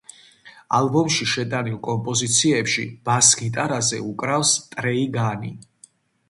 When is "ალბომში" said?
0.77-1.27